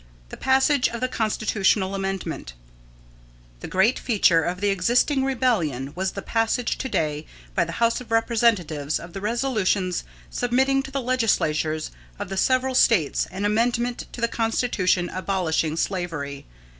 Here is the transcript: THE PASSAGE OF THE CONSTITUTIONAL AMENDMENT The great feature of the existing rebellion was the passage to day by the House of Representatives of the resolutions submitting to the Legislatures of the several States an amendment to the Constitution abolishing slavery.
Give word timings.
THE 0.29 0.37
PASSAGE 0.37 0.89
OF 0.89 0.99
THE 0.99 1.07
CONSTITUTIONAL 1.07 1.93
AMENDMENT 1.93 2.53
The 3.59 3.67
great 3.67 3.99
feature 3.99 4.41
of 4.41 4.59
the 4.59 4.69
existing 4.71 5.23
rebellion 5.23 5.93
was 5.93 6.13
the 6.13 6.23
passage 6.23 6.79
to 6.79 6.89
day 6.89 7.27
by 7.53 7.65
the 7.65 7.73
House 7.73 8.01
of 8.01 8.09
Representatives 8.09 8.99
of 8.99 9.13
the 9.13 9.21
resolutions 9.21 10.03
submitting 10.31 10.81
to 10.81 10.89
the 10.89 11.01
Legislatures 11.03 11.91
of 12.17 12.29
the 12.29 12.37
several 12.37 12.73
States 12.73 13.27
an 13.29 13.45
amendment 13.45 14.07
to 14.11 14.21
the 14.21 14.27
Constitution 14.27 15.07
abolishing 15.09 15.77
slavery. 15.77 16.47